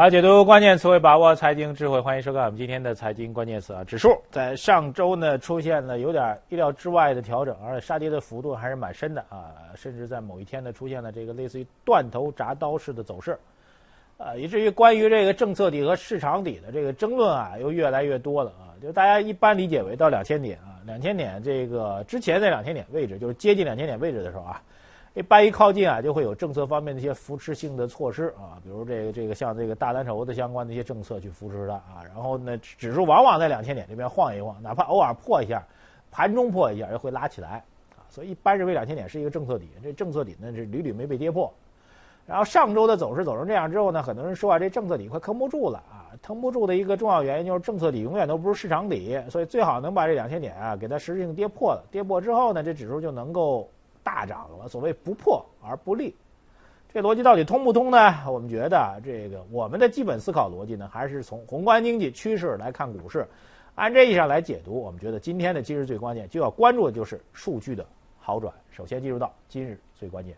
[0.00, 3.84] 好，解读关键词汇，把握财经智慧，欢迎收看我们今天的财经关键词啊。
[3.84, 13.38] 指数在上周呢出现了有点意料之外的调整，而且杀跌的幅度还是蛮深的啊，甚至在某一天呢出现了这个类似于断头铡刀式的走势，
[14.16, 18.72] 啊，以至于关于这个政策底和市场底的这个争论啊，又越来越多了啊。
[18.80, 24.62] 就大家一般理解为到两千点啊，两千点这个之前在两千点位置，就是接近两千点位置的时候啊。
[25.14, 32.00] 一般一靠近啊，就会有政策方面的一些扶持性的措施啊，比如这个这个像这个大蓝筹的相关的一些政策去扶持它啊。
[32.06, 35.66] 然后呢，指数往往在两千点这边晃一晃，哪怕偶尔破一下，
[36.12, 37.64] 盘中破一下，又会拉起来
[37.96, 38.06] 啊。
[38.08, 41.52] 所以一般认为两千点是一个政策底，这政策底呢是屡屡没被跌破。
[42.24, 53.68] 然后上周的走势走成这样之后呢，很多人说啊，这政策底快撑不住了啊，撑不住的一个重要原因就是政策底永远都不是市场底，所以最好能把这两千点啊给它实质性跌破了，跌破之后呢，这指数就能够。
[54.02, 56.14] 大涨了，所谓不破而不立，
[56.92, 58.14] 这逻辑到底通不通呢？
[58.28, 63.26] 我们觉得这个我们的基本思考逻辑呢，还是从宏观经济趋势来看股市，
[63.74, 67.86] 按这意义上来解读，我们觉得今天的今日最关键就要关注的就是数据的
[68.18, 68.52] 好转。
[68.70, 70.34] 首先进入到今日最关键。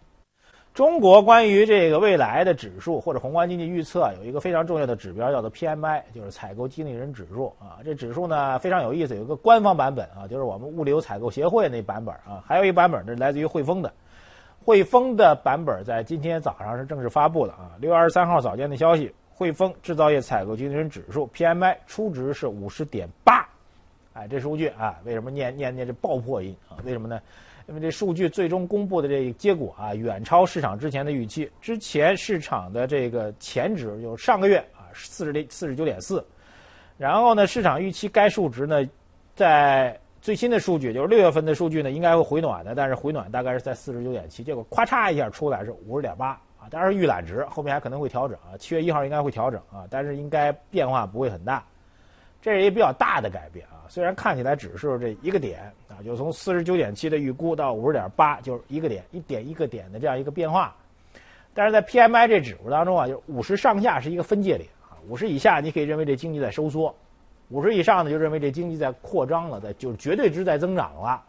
[0.74, 7.76] 中国关于这个未来的指数或者宏观经济预测有一个非常重要的指标，叫做 PMI，就是采购经理人指数啊。
[7.84, 13.92] 这指数呢非常有意思，有一个官方版本啊，就是我们物流采购协会那版本啊，还有一版本是来自于汇丰的。
[14.64, 23.46] 汇丰的版本在今天早上是正式发布的啊，六月二十三号早间的消息，汇丰制造业采购经理人指数 PMI 初值是五十点八，
[24.14, 26.80] 哎，这数据啊，为什么念念念这爆破音啊？
[26.82, 27.20] 为什么呢？
[27.66, 31.50] 那么这数据最终公布的这个结果啊，远超市场之前的预期。
[31.60, 36.24] 之前市场的这个前值就是上个月啊，四十四十九点四，
[36.98, 38.82] 然后呢，市场预期该数值呢，
[39.34, 51.64] 在最新的数据就是六月份的数据呢，应该会回暖的，但是回暖大概是在四十九点七，结果咔嚓一下出来是五十点八啊，当然是预览值，后面还可能会调整啊，七月一号应该会调整啊，但是应该变化不会很大。
[52.42, 60.74] 这是一个比较大的改变啊，虽然看起来只是这一个点啊，就从四十九点七的预估到五十点八，就是一个点一点一个点的这样一个变化，
[61.54, 66.92] 但是在 PMI 这指数当中啊，就是五十上下是一个分界点啊，五十以下你可以认为这经济在收缩，
[67.50, 71.22] 五十以上呢就认为这经济在扩张了，在就是绝对值在增长了，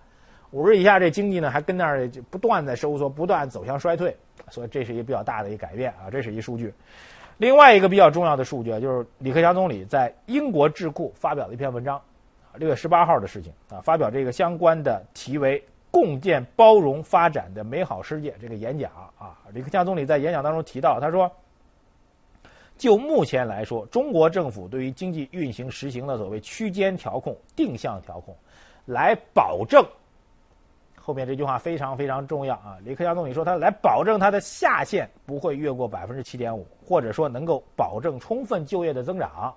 [0.50, 4.18] 五十以下这经济呢还跟那儿不断在收缩，不断走向衰退，
[4.50, 6.74] 所以这是一个比较大的一个改变啊，这是一数据。
[7.38, 12.00] 另外一个比较重要的数据啊，就是李克强总理在英国智库发表了一篇文章，
[12.56, 21.30] 六月十八号的事情啊，发表这个相关的题为“共建包容发展的美好世界”这个演讲啊，李克强总理在演讲当中提到，他说，
[22.78, 28.36] 就目前来说，中国政府对于经济运行实行了所谓区间调控、定向调控，
[28.86, 29.84] 来保证。
[31.06, 32.78] 后面这句话非常非常重要啊！
[32.82, 39.54] 李克强总理说，他来保证他的下限不会越过百分之七点五，或者说能够保证充分就业的增长。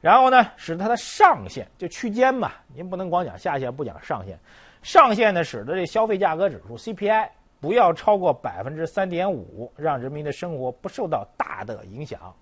[0.00, 4.38] 然后呢，使它的上限就区间嘛，您不能光讲下限不讲上限。
[4.80, 7.28] 上限呢，使得这消费价格指数 CPI
[7.60, 12.34] 不要超过百分之三点五，让人民的生活不受到大的影响。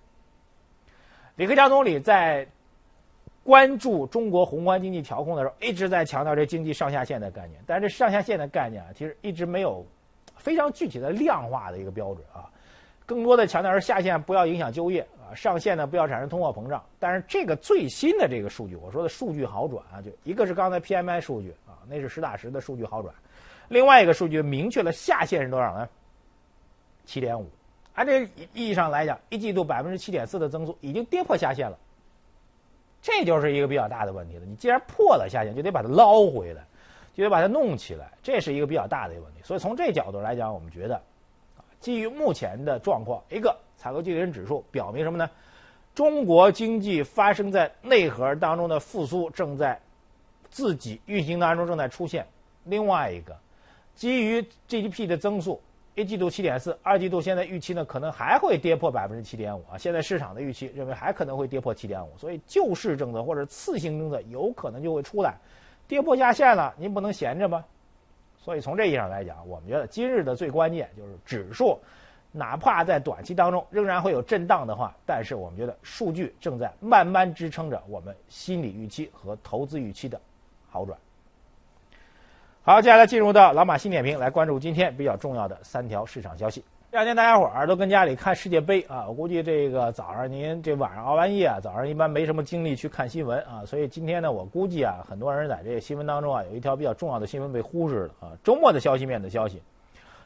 [1.35, 2.47] 李克强总理在。
[3.43, 7.61] 关注中国宏观经济调控的时候，一直在强调这经济上下限的概念。
[7.67, 9.85] 但是这上下限的概念啊，其实一直没有
[10.37, 12.49] 非常具体的量化的一个标准啊。
[13.05, 16.81] 更多的强调是下限不要影响就业啊，上限呢不要产生通货膨胀。
[16.99, 23.13] 但是这个最新的这个数据，我说的数据好转啊，就一个是刚才 PMI 数据啊，那是实打实的数据好转。
[23.67, 25.89] 另外一个数据明确了下限是多少呢？
[27.05, 27.45] 七点五。
[27.93, 31.77] 按这意义上来讲，一季度百分之七点四的增速已经跌破下限了。
[33.03, 34.45] 这就是一个比较大的问题了。
[34.45, 36.63] 你既然破了下限，就得把它捞回来，
[37.13, 39.41] 就得把它弄起来，这是一个比较大的一个问题。
[39.43, 40.95] 所以从这角度来讲，我们觉得，
[41.57, 45.29] 啊，基于目前的状况，一个采购经理人指数表明什么呢？
[45.93, 49.77] 中国经济发生在内核当中的复苏正在
[50.49, 52.25] 自己运行当中正在出现。
[52.63, 53.37] 另外一个，
[53.93, 55.61] 基于 GDP 的增速。
[55.95, 59.77] 一季度七点四，二季度现在预期呢，可能还会跌破百分之七点五啊。
[59.77, 65.35] 现在市场的预期认为还可能会跌破七点五，所以救市政策或者次性政策有可能就会出来，
[65.87, 67.63] 跌破下限了，您不能闲着吧？
[68.37, 71.79] 所以从这意义上来讲，我们觉得今日的最关键就是指数，
[72.31, 80.19] 哪怕在短期当中仍然会有震荡的话，但是我们觉得数据正在慢慢支撑着我们心理预期和投资预期的
[80.67, 80.97] 好转。
[82.65, 86.63] 好，接下来进入到老马新点评，来关注今天比较重要的三条市场消息。
[86.89, 98.31] 这两天大家伙儿都跟家里看世界杯啊，我估计这个早上您这晚上熬完夜啊，早上一般没什么精力去看新闻啊，所以今天呢，我估计啊，很多人在这个新闻当中啊，有一条比较重要的新闻被忽视了啊。
[98.45, 99.61] 周末的消息面的消息，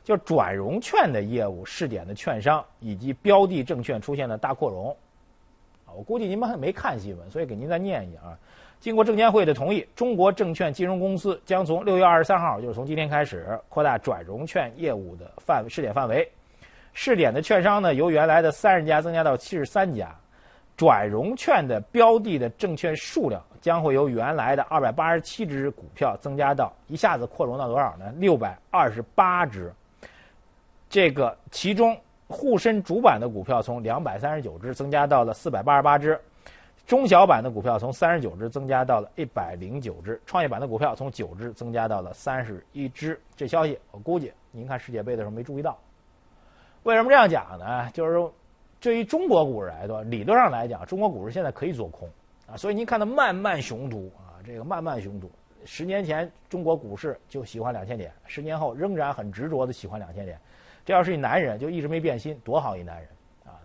[0.04, 4.96] 就转融券的业务试点的券商以及标的证券出现了大扩容
[5.88, 8.38] 啊我估计您们还没看新闻，所以给您再念一下啊。
[8.80, 16.28] 经过证监会的同意，中国证券金融公司将从六月二十三号，就是从今天开始，扩大转融券业务的范试点范围。
[16.94, 20.16] 试点的券商呢，由原来的三十家增加到七十三家。
[20.76, 28.14] 转融券的标的的证券数量将会由原来的二百八十七只股票增加到一下子扩容到多少呢？
[28.18, 29.74] 六百二十八只。
[30.88, 36.20] 这个其中沪深主板的股票从两百三十九只增加到了四百八十八只。
[36.88, 43.20] 中小板的股票从三十九只增加到了一百零九只，创业板的股票从九只增加到了三十一只。
[43.36, 45.78] 这消息我估计您看世界杯的时候没注意到。
[46.84, 47.92] 为什么这样讲呢？
[47.92, 48.34] 就是说，
[48.80, 52.10] 对于中国股市来说，理论上来讲，中国股市现在可以做空
[52.50, 52.56] 啊。
[52.56, 55.30] 所以您看到漫漫雄图啊，这个漫漫雄图，
[55.66, 60.40] 十年前中国股市就喜欢两千点，十年后仍然很执着的喜欢两千点。
[60.86, 63.10] 这要是一男人，就一直没变心，多好一男人。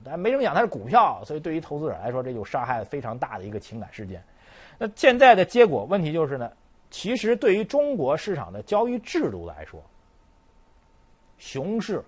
[0.04, 4.22] 但没成想它是股票，所以对于投资者来说，这就伤害了非常大的一个情感事件。
[4.78, 6.50] 那现在的结果问题就是呢，
[6.90, 9.82] 其实对于中国市场的交易制度来说，
[11.38, 12.02] 熊市、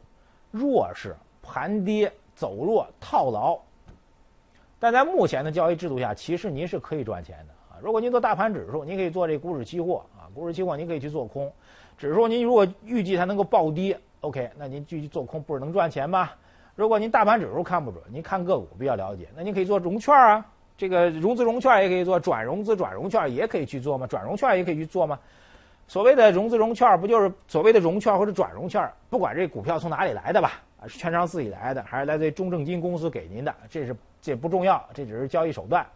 [0.51, 3.59] 弱势、盘跌、走弱、套牢，
[4.79, 7.79] 但在目前的交易制度下，其实您是可以赚钱的啊。
[7.83, 11.53] 如果您做大盘指数，您可以做这股指期货啊，股指期货您可以去做空。
[11.97, 16.31] 指数您如果预计它能够暴跌，OK，那您继续做空不是能赚钱吗？
[16.77, 20.45] 如果您大盘指数看不准，您看个股比较了解，那您可以做融券啊，
[20.77, 24.07] 这个融资融券也可以做，转融资转融券也可以去做吗？
[24.09, 25.19] 转融券也可以去做吗？
[25.87, 28.91] 所谓的融资融券不就是所谓的融券或者转融券？
[29.09, 35.87] 不管这股票从哪里来的吧，啊是券商自己来的，还是来自中证金公司给您的，这是这不重要，这只是交易手段。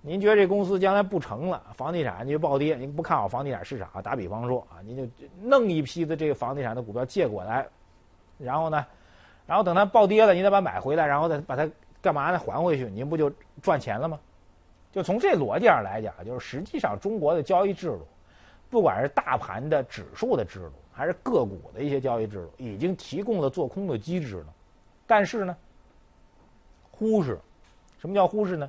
[0.00, 5.06] 您觉得这公司将来不成了，房地产就暴跌，您不看好房地产市场啊，打比方说啊，您就
[5.40, 7.64] 弄一批的这个房地产的股票借过来，
[8.38, 8.84] 然后呢？
[9.46, 11.68] 然后等它暴跌了，你再把它买回来，然后再把它
[12.02, 12.38] 干嘛呢？
[12.38, 13.30] 还回去，您不就
[13.62, 14.18] 赚钱了吗？
[14.92, 18.06] 就从这逻辑上来讲，就是实际上中国的交易制度，
[18.70, 24.46] 不管是大盘的指数的制度，还是个股的一些交易制度，已经提供了做空的机制了。
[25.06, 25.56] 但是呢，
[26.90, 27.38] 忽视，
[27.98, 28.68] 什么叫忽视呢？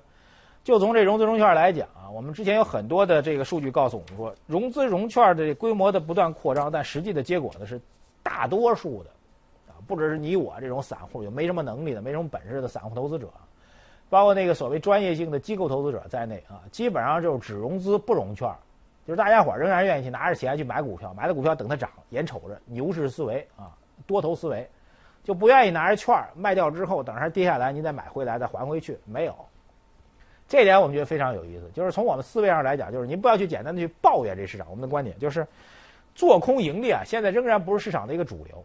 [0.63, 7.79] 就从这融资融券来讲啊，我们之前有很多的这个数据告诉我们说，融资融券的规模的不断扩张，但实际的结果呢是
[8.21, 9.09] 大多数的。
[9.87, 13.29] 不只是你我这种散户，有没什么能力的、没什么本事的散户投资者，
[14.09, 18.47] 包括那个所谓专业性的机构投资者在内啊，基本上就是只融资不融券，
[19.05, 23.71] 就是大家伙仍然愿意去拿着钱去买股票，买了股票等它涨，眼瞅着牛市思维啊，
[24.05, 24.69] 多头思维，
[25.23, 29.33] 就不愿意拿着券卖掉之后等它跌下来，你再买回来再还回去，没有。
[30.47, 34.65] 这点我们觉得非常有意思，就是从我们思维上来讲，就是您不要去简单的去抱怨这市场。
[34.69, 35.45] 我们的观点就是，
[36.15, 38.63] 做空盈利啊，现在仍然不是市场的一个主流。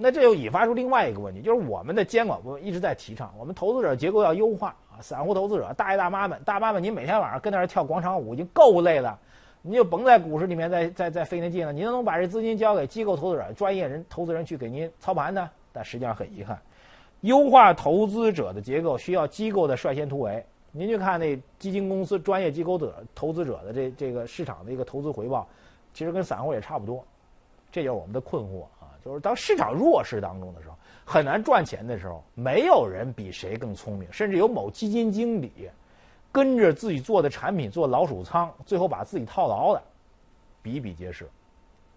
[0.00, 9.18] 那这又引发出另外一个问题，就是我们的监管部门一直在提倡，我们投资者结构要优化啊，散户投资者大爷大妈们，大妈们，您每天晚上跟那儿跳广场舞已经够累了，
[9.60, 15.50] 你就甭在股市里面再再再费那劲了，您能把这资金交给机构投资者、专业人投资人去给您操盘呢？
[15.72, 16.56] 但实际上很遗憾，
[17.22, 20.44] 优化投资者的结构需要机构的率先突围。
[20.70, 25.44] 您去看那基金公司、专业机构的投资者的这这个市场的一个投资回报，
[25.92, 27.04] 其实跟散户也差不多，
[27.72, 28.64] 这就是我们的困惑。
[29.08, 35.70] 就是当市场弱势当中的时候，很难赚钱的时候，没有人比谁更聪明，甚至有某基金经理
[36.30, 39.82] 跟着自己做的产品做老鼠仓，最后把自己套牢的
[40.60, 41.26] 比比皆是。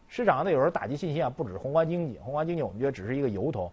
[0.08, 3.70] 市场呢，有时候打击信心啊，不止宏观经济，宏观经济我们觉得只是一个由头，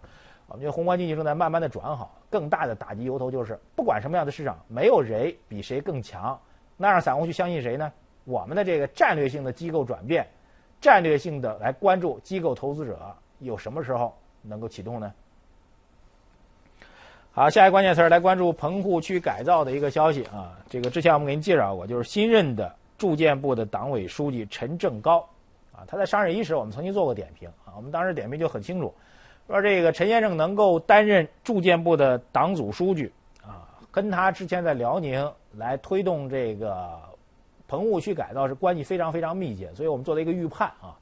[0.49, 6.37] 我们觉得宏观经济正在慢慢的转好，更大的打击由头就是不管什么样的市场，没有谁比谁更强，
[6.77, 7.93] 那让散户去相信谁呢？
[8.25, 10.29] 我们的这个战略性的机构转变，
[10.81, 12.99] 战略性的来关注机构投资者。
[13.41, 15.13] 有什么时候能够启动呢？
[17.31, 20.59] 好，下一个关键词儿来关注棚户区改造的一个消息啊。
[20.69, 25.21] 这个之前我们给您介绍过，就是新任的住建部的党委书记陈正高
[25.73, 27.75] 啊，他在上任伊始，我们曾经做过点评啊。
[27.77, 28.93] 我们当时点评就很清楚，
[29.47, 33.13] 说这个陈先生能够担任住建部的党组书记
[33.47, 36.99] 啊，跟他之前在辽宁来推动这个
[37.69, 40.99] 棚户区改造是关系非常非常密切，所以我们做了一个预判啊，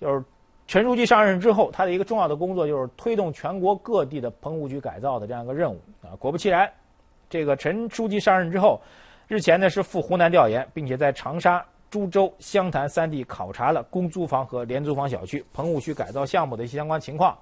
[0.00, 0.24] 就是。
[0.66, 6.10] 陈书记上任之后，他的一个重要的工作就是推动全国各地的棚户区改造的这样一个任务啊。
[6.18, 6.68] 果不其然，
[7.30, 8.80] 这个陈书记上任之后，
[9.28, 17.38] 日前呢是赴湖南调研，并且在长沙、株洲、湘潭三地考察了公租房和廉租房小区棚户区改造项目的一些相关情况。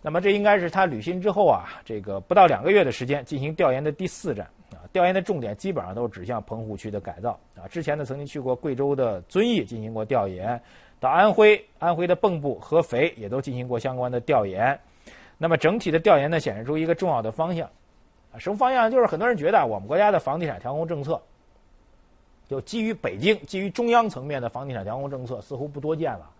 [0.00, 4.78] 那么这应该是他履新之后啊，这个不到两个月的时间进行调研的第四站啊。
[4.92, 7.66] 调研的重点基本上都指向棚户区的改造啊。
[7.68, 10.60] 之前呢曾经去过贵州的遵义进行过调研。
[11.00, 14.78] 到安徽，安徽的蚌埠、合肥也都进行过相关的调研。
[15.38, 17.68] 那么整体的调研呢，显示出一个重要的方向，
[18.36, 18.90] 什么方向？
[18.90, 21.18] 就是很多人觉得我们国家的房地产调控政策，
[22.46, 26.30] 就基于北京、基于中央层面的房地产调控政策似乎不多见了。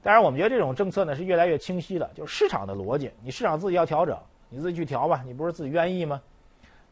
[0.00, 4.16] 当然，我们觉得这种政策呢是越来越清晰的，就是市场的逻辑，你市场自己要调整，
[4.48, 6.22] 你自己去调吧，你不是自己愿意吗？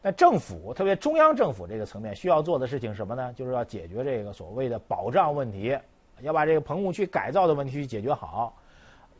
[0.01, 3.31] 那政府，特别中央政府这个层面需要做的事情什么呢？
[3.33, 5.77] 就是要解决这个所谓的保障问题，
[6.21, 8.55] 要把这个棚户区改造的问题去解决好。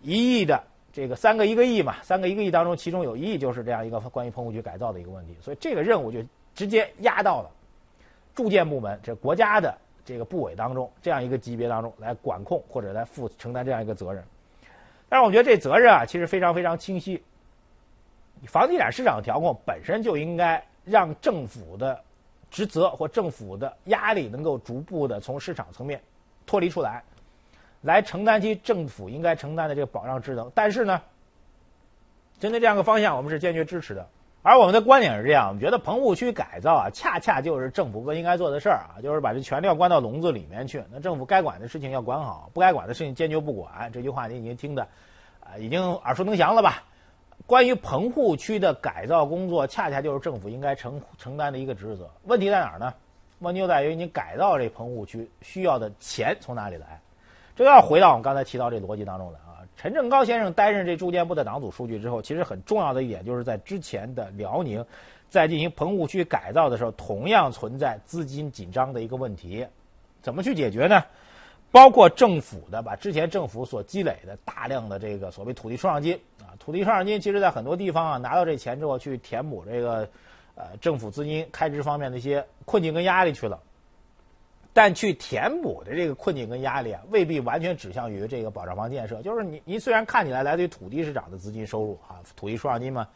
[0.02, 0.64] 一亿的
[0.94, 6.20] 这个三个一个亿嘛，三个一个亿当中，其中有一亿就是这样一个关于棚户区改造的一个问题，所以这个任务就
[6.54, 7.50] 直接压到了
[8.36, 14.24] 住建部门这国家的这个部委当中这样一个级别当中来管控或者来负承担这样一个责任。
[15.10, 17.22] 但是我觉得这责任啊，其实非常非常清晰。
[18.46, 22.00] 房地产市场调控本身就应该让政府的
[22.52, 26.00] 职责或政府的压力能够逐步的从市场层面
[26.48, 27.04] 脱离出来，
[27.82, 30.52] 来承担起政府应该承担的这个保障职能。
[30.56, 31.04] 但是呢，
[32.40, 34.08] 针对这样一个方向，我们是坚决支持的。
[34.42, 40.82] 而我们的观点是这样：我们觉得棚户区改造啊，恰恰就是政府更应该做的事儿啊，就是把这权力要关到笼子里面去。
[40.92, 43.92] 那政府该管的事情要管好，不该管的事情坚决不管。
[43.92, 44.88] 这句话你已经听的
[45.42, 46.84] 啊，已经耳熟能详了吧？
[47.46, 52.10] 关于棚户区的改造工作，恰恰就是政府应该承承担的一个职责。
[52.24, 52.94] 问题在哪儿呢？
[53.40, 57.00] 问题就在于你改造这棚户区需要的钱从哪里来？
[57.56, 59.66] 这要回到我们刚才提到这逻辑当中来啊。
[59.76, 64.84] 陈正高先生担任这住建部的党组书记之后，其实很重要的一点就是在之前的辽宁，
[65.30, 69.66] 在进行棚户区改造的时候，同样存在资金紧张的一个问题，
[70.22, 71.04] 怎么去解决呢？
[71.70, 80.08] 包括政府的把之前政府所积累的大量的这个所谓土地出让金啊，土地出让金其实在很多地方啊拿到这钱之后去填补这个
[80.58, 83.62] 呃政府资金开支方面的一些困境跟压力去了，
[84.74, 93.08] 但去填补的这个困境跟压力啊未必完全指向于这个保障房建设，就是你你虽然看起来来自于土地市场的资金收入啊，土地出让金嘛。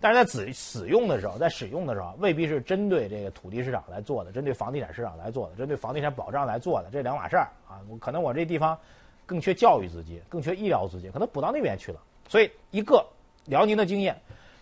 [0.00, 7.82] 但是在使使用的时候，在使用的时候，未必是针对这个土地市场来做的，针对房地产市场来做的，针对房地产保障来做的，这两码事儿啊。
[8.00, 8.78] 可能我这地方
[9.26, 12.00] 更缺教育资金，更缺医疗资金，可能补到那边去了。
[12.28, 13.04] 所以，一个
[13.44, 14.16] 辽宁的经验，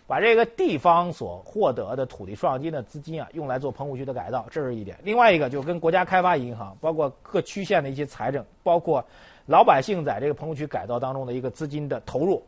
[0.07, 4.97] 把这个地方所获得的土地出让金的资金啊，用来做棚户区的改造，这是一点。
[5.03, 9.05] 另外一个，就跟国家开发银行，包括各区县的一些财政，包括
[9.45, 12.41] 老百姓在这个棚户区改造当中的一个资金的投入。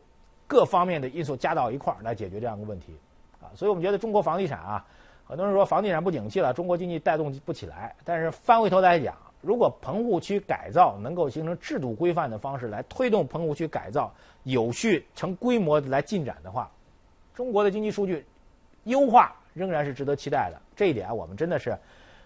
[0.46, 2.92] 各方面的因素加到一块儿来解决这样一个问题，
[3.40, 4.84] 啊，所以我们觉得中国房地产啊，
[5.24, 7.94] 很多人说房地产不景气了，中国经济带动不起来。
[8.04, 14.12] 但是翻回头来讲，如果棚户区改造能够形成制度规范的方式来推动棚户区改造
[14.42, 16.68] 有序成规模来进展的话，
[17.40, 18.22] 中国的经济数据
[18.84, 20.60] 优化仍然是值得期待的。
[20.76, 21.74] 这一点我们真的是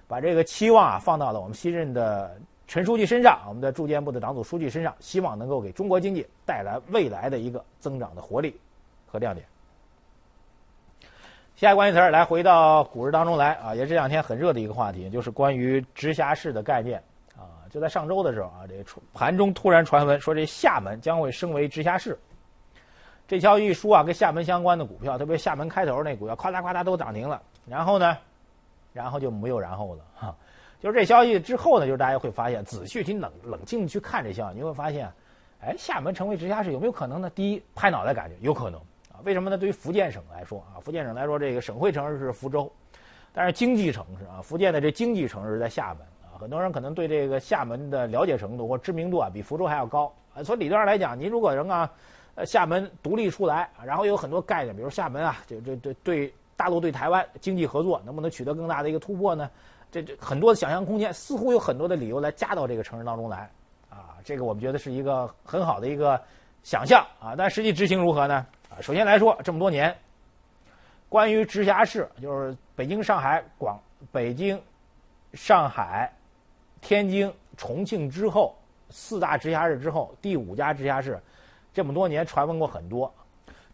[0.09, 2.37] 把这个期望啊放到了我们新任的。
[2.67, 8.59] 陈书记身上，我们的住建部的党组书记身上，希望能够给中国经济带来未来的一个增长的活力
[9.07, 9.47] 和亮点。
[11.55, 16.99] 下一个关键词儿，来回到股市当中来啊，也是这两天很热的一个话题，就是关于直辖市的概念
[17.37, 17.69] 啊。
[17.71, 18.75] 就在上周的时候啊，这
[19.13, 22.19] 盘中突然传闻说，这厦门将会升为直辖市。
[23.27, 27.41] 这消息一出啊，跟厦门相关的股票，特别厦门开头那股票，咵嗒咵嗒都涨停了。
[27.67, 28.17] 然后呢，
[28.93, 30.35] 然后就没有然后了哈。
[30.81, 35.11] 就是这消息之后呢，就是大家会发现，仔细去冷冷静去看这消息，你会发现，
[35.61, 37.31] 哎，厦门成为直辖市有没有可能呢？
[37.31, 38.79] 第一，拍脑袋感觉有可能
[39.11, 39.17] 啊。
[39.25, 39.57] 为什么呢？
[39.57, 42.71] 对于福建省来说啊，福建省来说，这个省会城市是福州，
[43.33, 46.37] 但是经济城市啊，福建的这经济城市在厦门啊。
[46.39, 50.43] 很多人可能对这个厦门的了解程度或知名度啊，比福州还要高啊。
[50.43, 51.91] 从理论上来讲，您如果能啊，
[52.37, 59.49] 呃，厦门独立出来，然后有很多概念，比如厦门啊，就这这对大陆对台湾经济合作能不能取得更大的一个突破呢？
[59.93, 63.49] 这这很多的想象空间，似乎有很多的理由来加到这个城市当中来，
[63.89, 66.21] 啊，这个我们觉得是一个很好的一个
[66.65, 68.45] 想象啊，但实际执行如何呢？
[68.69, 69.97] 啊，首先来说，这么多年，
[71.09, 74.61] 关于直辖市，就是北京、上海、广、北京、
[75.35, 76.13] 上海、
[76.81, 78.57] 天津、重庆之后
[78.91, 81.21] 四大直辖市之后，第五家直辖市，
[81.75, 83.13] 这么多年传闻过很多。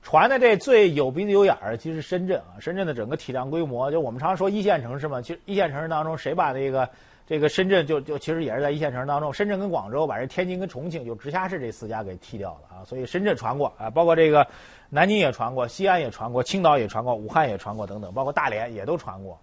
[0.03, 6.89] 传的这最有鼻子有眼儿的，其实深圳啊，深圳的整个体量规模，就我们常说一线城市嘛，其实一线城市当中，谁把这个
[7.27, 14.47] 这个深圳就就其实也是在一线城市当中，深圳跟广州把这天津跟重庆就直辖市这四家给踢掉了啊，所以深圳传过啊，包括这个
[14.89, 19.39] 南京也传过，西安也传过，青岛也传过，武汉也传过等等，包括大连也都传过。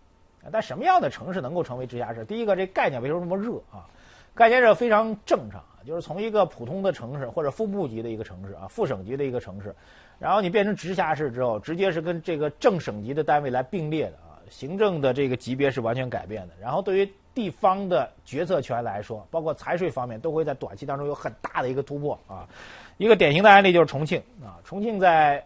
[0.51, 2.25] 但什么样的城市能够成为直辖市？
[2.25, 3.85] 第一个，这概念为什么这么热啊？
[4.33, 9.73] 概念热非常正常，就是从一个普通的城市或者副部级的一个城市啊，副省级的一个城市。
[10.19, 16.53] 然后你变成直辖市之后，直接是跟这个正省级的单位来并列的啊，行政的这个级别是完全改变的。
[16.59, 22.45] 然后对于地方的决策权来说，包括财税方面，都会在短期当中有很大的一个突破啊。
[22.97, 25.41] 一个典型的案例就是重庆啊，重庆在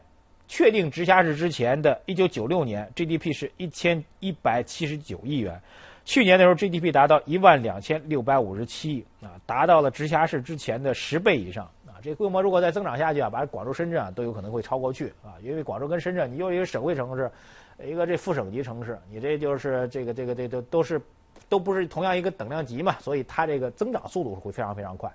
[0.48, 5.62] 确定直辖市之前的1996年 GDP 是一千一百七十九亿元，
[6.12, 12.04] 去年的时候 GDP 达到一万两千六百五十七亿啊，达到了直辖市之前的十倍以上啊。
[12.04, 17.32] 这规模如果再增长下去啊，把广州、深圳啊都有可能会超过去啊，因为广州跟深圳，你又一个省会城市，
[17.82, 21.02] 一个这副省级城市，你这就是这个这个这都都是
[21.48, 25.10] 都不是同样一个等量级嘛，所以它这个增长速度会非常非常快。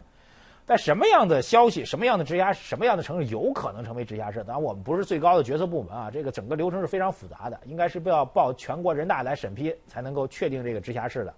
[0.68, 4.40] 但什么样的消息，什么样的直辖，什么样的城市有可能成为直辖市？
[4.40, 11.32] 当然，我们不是最高的决策部门啊，这个整个流程是非常复杂的，应该是不要报全国人大来审批才能够确定这个直辖市的。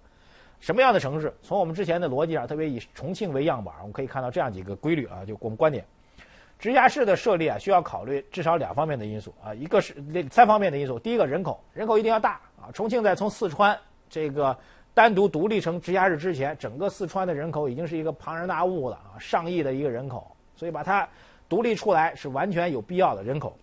[0.59, 1.31] 什么样的城市？
[1.43, 5.85] 从我们之前的逻辑上，特别以重庆为样板，我们可以看到这样几个规律啊，就我们观点：
[6.57, 12.73] 直辖市的设立啊，需要考虑至少两方面的因素啊，一个是那三方面的因素，第一个人口，人口一定要大啊。
[12.73, 13.77] 重庆在从四川
[14.09, 14.57] 这个。
[14.99, 21.07] 单独独立成直辖市之前，整个四川的人口已经是一个庞然大物了啊，上亿的一个人口，所以把它
[21.47, 23.57] 独立出来是完全有必要的人口。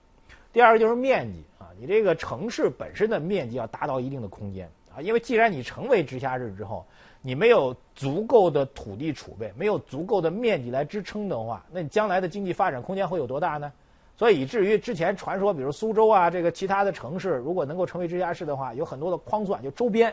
[0.50, 6.86] 第二个就是面积啊，你这个城市本身的面积要达到一定的空间啊，因为既然你成为直辖市之后，
[7.20, 13.70] 你没有足够的土地储备，没有足够的面积来支撑的话，那你将来的经济发展空间会有多大呢？
[14.16, 20.10] 所以以至于之前传说，比如苏州啊，这个其他的城市如果能够成为直辖市的话，有很多的框算，就周边。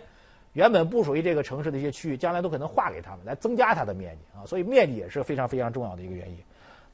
[0.54, 6.38] 原本不属于这个城市的一些区域，将来都可能划给他们，来增加它的面积啊，所以面积也是非常非常重要的一个原因。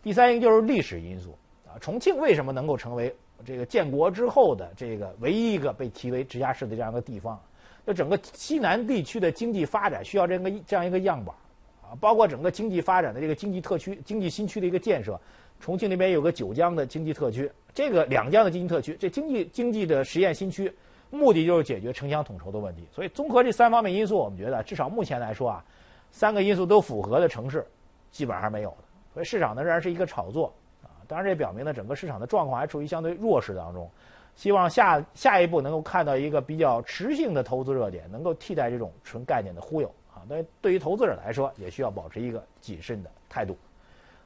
[0.02, 1.38] 第三一个就是历史因素
[1.68, 3.14] 啊，重庆为什么能够成为
[3.46, 7.38] 这个建国之后的这个唯一一个被提为直辖市的这样一个地方？
[7.86, 11.36] 就整个西南地区的经济发展需要这个这样一个样板
[11.82, 15.20] 啊，包括整个经济发展的这个经济特区、经济新区的一个建设。
[15.60, 20.72] 重庆那边有个九江的经济特区，这个两江的经济特区，这经济经济的实验新区。
[21.10, 25.66] 目的就是解决城乡统筹的问题，所以综合这三方面因素，我们觉得至少目前来说啊，
[26.12, 27.66] 三个因素都符合的城市，
[28.12, 28.78] 基本上没有的。
[29.14, 33.90] 所以市场呢仍然是一个炒作啊，当然这表明呢整个市场的状况还处于相对弱势当中。
[34.36, 40.24] 希望下下一步能够看到一个比较持续性的投资热点，能够替代这种纯概念的忽悠啊。
[40.30, 43.58] 那对于投资者来说，也需要保持一个谨慎的态度。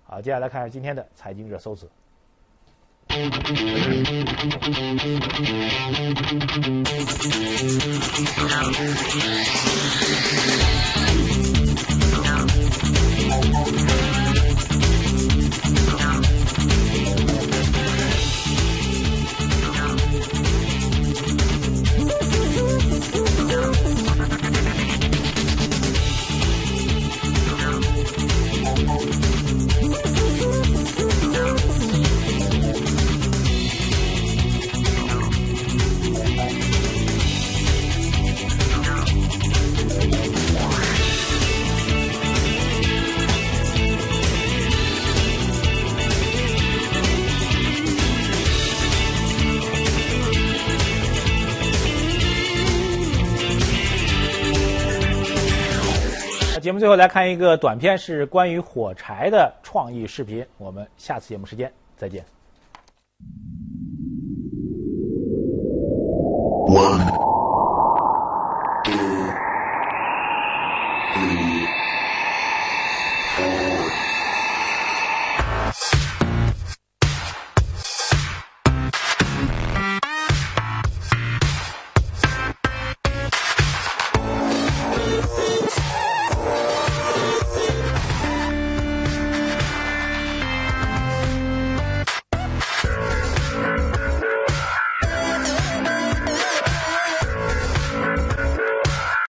[0.03, 1.89] 好，接下来看一下今天的财经热搜词。
[3.13, 3.29] Now,
[56.83, 60.45] 最后来看一个短片，是关于火柴的创意视频。
[60.57, 62.25] 我们下次节目时间再见。